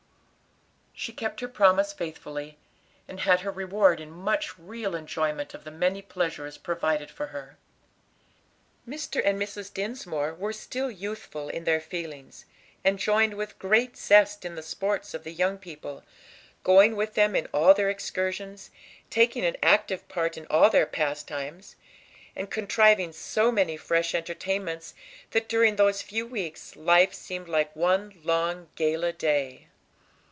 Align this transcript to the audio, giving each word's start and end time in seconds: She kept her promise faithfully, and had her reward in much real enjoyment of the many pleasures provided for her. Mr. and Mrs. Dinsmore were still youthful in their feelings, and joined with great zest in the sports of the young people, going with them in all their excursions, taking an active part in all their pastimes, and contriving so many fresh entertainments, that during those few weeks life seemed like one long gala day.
She 0.93 1.13
kept 1.13 1.39
her 1.39 1.47
promise 1.47 1.93
faithfully, 1.93 2.59
and 3.07 3.21
had 3.21 3.39
her 3.39 3.49
reward 3.49 3.99
in 3.99 4.11
much 4.11 4.55
real 4.59 4.93
enjoyment 4.93 5.55
of 5.55 5.63
the 5.63 5.71
many 5.71 5.99
pleasures 6.03 6.59
provided 6.59 7.09
for 7.09 7.27
her. 7.27 7.57
Mr. 8.87 9.19
and 9.25 9.41
Mrs. 9.41 9.73
Dinsmore 9.73 10.31
were 10.35 10.53
still 10.53 10.91
youthful 10.91 11.49
in 11.49 11.63
their 11.63 11.81
feelings, 11.81 12.45
and 12.83 12.99
joined 12.99 13.33
with 13.33 13.57
great 13.57 13.97
zest 13.97 14.45
in 14.45 14.53
the 14.53 14.61
sports 14.61 15.15
of 15.15 15.23
the 15.23 15.31
young 15.33 15.57
people, 15.57 16.03
going 16.63 16.95
with 16.95 17.15
them 17.15 17.35
in 17.35 17.47
all 17.47 17.73
their 17.73 17.89
excursions, 17.89 18.69
taking 19.09 19.43
an 19.43 19.57
active 19.63 20.07
part 20.07 20.37
in 20.37 20.45
all 20.51 20.69
their 20.69 20.85
pastimes, 20.85 21.75
and 22.35 22.51
contriving 22.51 23.11
so 23.11 23.51
many 23.51 23.75
fresh 23.75 24.13
entertainments, 24.13 24.93
that 25.31 25.49
during 25.49 25.77
those 25.77 26.03
few 26.03 26.27
weeks 26.27 26.75
life 26.75 27.11
seemed 27.15 27.47
like 27.49 27.75
one 27.75 28.19
long 28.23 28.69
gala 28.75 29.11
day. 29.11 29.65